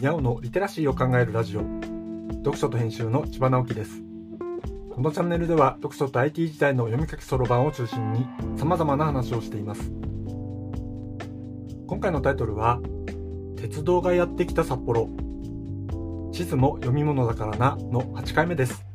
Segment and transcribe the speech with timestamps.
[0.00, 1.60] にゃおのリテラシーを考えるラジオ。
[2.38, 4.02] 読書と編集の千葉直樹です。
[4.94, 8.26] このチャンネルでは読書と IT 時代の読み書きそろばんを中心に
[8.56, 9.92] 様々な話をしています。
[11.86, 12.80] 今回のタイトルは
[13.56, 15.10] 鉄道がやってきた札幌。
[16.32, 18.86] 地図も読み物だからなの8回目です。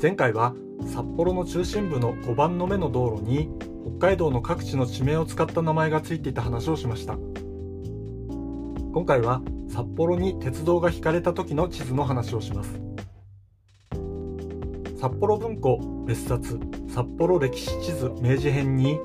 [0.00, 0.54] 前回は
[0.86, 3.50] 札幌の中心部の5番の目の道路に
[3.98, 7.18] 北海道の各地の地名を使った名前がついていた話をしました。
[8.98, 12.80] 今回は札幌に鉄道が引かれた時の地図の話をします。
[15.00, 18.98] 札幌文庫別冊札幌歴史地図明治編に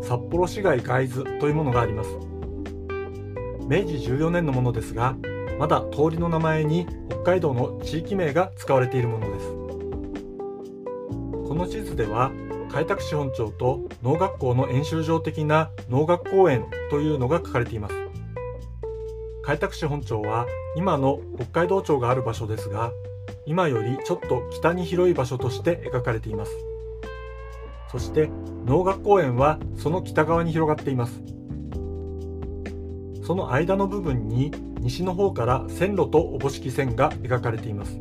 [0.00, 2.08] 札幌市街ガイズというものがあります。
[3.68, 5.14] 明治14年のものですが
[5.58, 9.46] まだ通りの名前に北海道の地域名が使われているものです。
[11.46, 12.32] この地図では
[12.72, 18.07] 開拓使本町と農学校の演習場的な農学公園というのが書かれています。
[19.48, 20.44] 開拓使本町は
[20.76, 22.92] 今の北海道庁がある場所ですが
[23.46, 26.52] 今よりちょっと北に広い場所として描かれています。
[27.90, 28.30] そして
[28.66, 31.22] 農学公園はその北側に広がっています。
[33.24, 37.98] その間の部分に西の方から線路とおぼしき線が描かれています。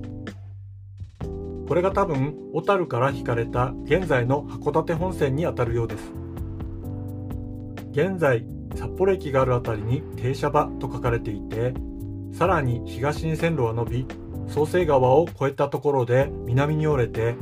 [1.21, 6.11] これが多分小樽から引かれた現在の函館本線にあたるようです。
[7.93, 8.45] 現在
[8.77, 11.73] 札幌駅がある辺りに停車場と書かれていて
[12.31, 14.07] さらに東に線路は伸び
[14.47, 17.35] 創成川を越えたところで南に折れて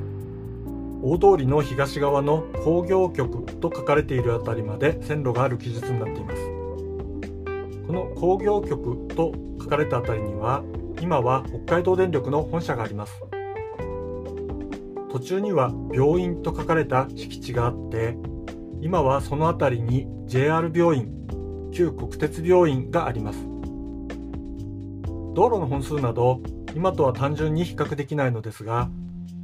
[1.02, 6.42] 大通りの東側の工業局と書かれている辺りまで線路がある記述になっています。
[7.86, 10.64] この工業局と書かれた辺りには
[11.02, 13.14] 今は北海道電力の本社があります。
[15.11, 18.17] 途中には病院と書かれた敷地があって
[18.81, 21.25] 今はその辺りに JR 病院
[21.76, 23.40] 旧国鉄病院があります。
[25.34, 26.39] 道路の本数など
[26.73, 28.89] 今とは単純に比較できないのですが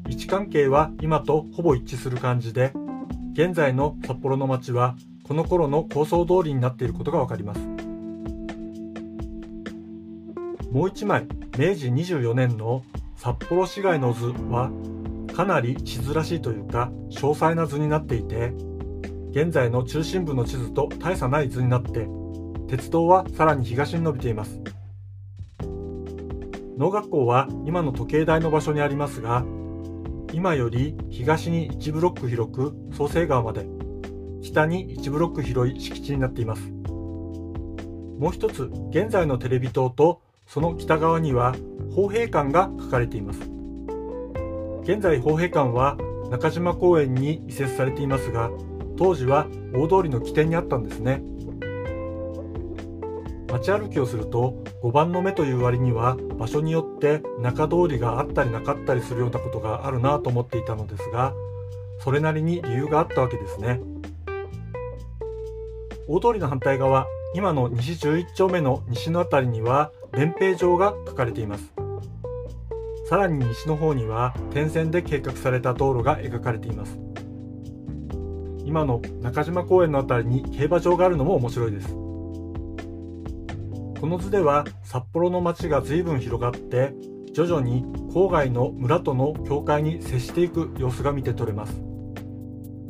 [0.08, 2.72] 位置関係は今とほぼ一致する感じで
[3.34, 7.60] 現在の札幌の街はこの頃の構想通りになっていることがわかります。
[10.72, 12.84] もう一枚明治24年の
[13.18, 14.72] 札幌市街の図は
[15.36, 18.54] かなり地図らしいというか詳細な図になっていて
[19.32, 22.08] 現在の中心部の地図と大差ない図になって
[22.72, 24.62] 鉄道はさらに東に伸びています。
[26.78, 29.44] 農学校は今の時計台の場所にありますが
[30.32, 33.68] 今より東に1ブロック広く創成川まで
[34.42, 36.62] 北に1ブロック広い敷地になっています。
[36.72, 41.54] もう一つ現在のテレビ塔とその北側には
[41.94, 43.42] 砲兵館が書かれています。
[44.84, 45.98] 現在砲兵館は
[46.30, 48.50] 中島公園に移設されていますが
[48.98, 51.22] 当時は大通りの起点にあったんですね。
[53.52, 61.34] 街歩きをすると5番の目という割には場所によって中通りがあったりなかったりするようなことがあるなと思っていたのですが
[62.00, 63.80] それなりに理由があったわけですね。
[66.08, 71.74] 大通りの反対側今の西11丁目の西の辺りには連兵場が書かれています。
[73.08, 76.98] さらに西の方には点線で計画された道路が描かれています。
[78.66, 82.01] 今の中島公園の辺りに競馬場があるのも面白いです。
[84.02, 86.96] この図では札幌の街が随分広がって
[87.34, 91.84] 徐々に郊外の村との境界に接していく様子が見て取れます。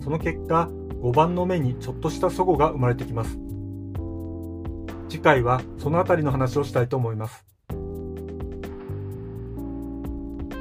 [0.02, 0.70] その結果
[1.04, 3.38] 5番の目にちょっとした齟齬が生まれてきます。
[5.10, 7.44] 次回はその辺りの話をしたいと思います。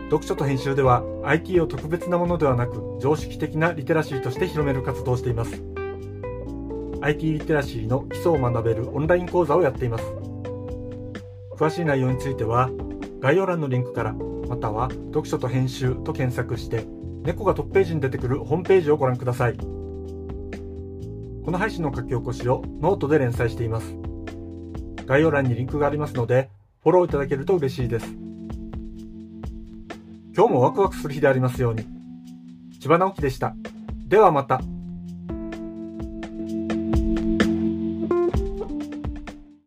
[0.07, 5.63] 読書と編集では IT を特別なものではなく常識的なリテラシーとして広める活動をしています。
[7.03, 10.20] IT リテラシーの基礎を学べるオンライン講座をやっています。
[11.61, 12.71] 詳しい内容については
[13.21, 16.87] 概要欄のリンクからまたは読書と編集と検索して
[17.23, 19.59] 猫がトップページに出てくるホームページをご覧ください。
[19.59, 23.95] この配信の書き起こしをノートで連載しています。
[25.05, 26.49] 概要欄にリンクがありますので
[26.83, 28.07] フォローいただけると嬉しいです。
[30.35, 31.85] 今日もワクワクする日でありますように。
[32.81, 33.55] 千葉直樹でした。
[34.09, 34.63] ではまた。